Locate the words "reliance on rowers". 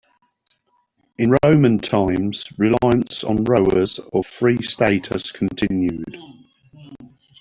2.57-3.99